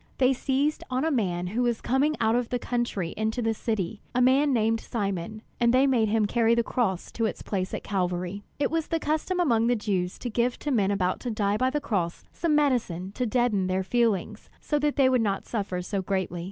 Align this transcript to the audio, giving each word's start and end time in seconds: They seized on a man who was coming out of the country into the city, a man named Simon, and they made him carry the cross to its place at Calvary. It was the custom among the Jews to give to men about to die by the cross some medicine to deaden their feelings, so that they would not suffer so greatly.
They 0.17 0.33
seized 0.33 0.83
on 0.89 1.05
a 1.05 1.11
man 1.11 1.45
who 1.45 1.61
was 1.61 1.79
coming 1.79 2.15
out 2.19 2.35
of 2.35 2.49
the 2.49 2.57
country 2.57 3.13
into 3.17 3.39
the 3.39 3.53
city, 3.53 4.01
a 4.15 4.19
man 4.19 4.51
named 4.51 4.79
Simon, 4.79 5.43
and 5.59 5.71
they 5.71 5.85
made 5.85 6.09
him 6.09 6.25
carry 6.25 6.55
the 6.55 6.63
cross 6.63 7.11
to 7.11 7.25
its 7.27 7.43
place 7.43 7.71
at 7.71 7.83
Calvary. 7.83 8.43
It 8.57 8.71
was 8.71 8.87
the 8.87 8.99
custom 8.99 9.39
among 9.39 9.67
the 9.67 9.75
Jews 9.75 10.17
to 10.17 10.29
give 10.31 10.57
to 10.57 10.71
men 10.71 10.89
about 10.89 11.19
to 11.19 11.29
die 11.29 11.55
by 11.57 11.69
the 11.69 11.79
cross 11.79 12.23
some 12.33 12.55
medicine 12.55 13.11
to 13.11 13.27
deaden 13.27 13.67
their 13.67 13.83
feelings, 13.83 14.49
so 14.59 14.79
that 14.79 14.95
they 14.95 15.07
would 15.07 15.21
not 15.21 15.45
suffer 15.45 15.83
so 15.83 16.01
greatly. 16.01 16.39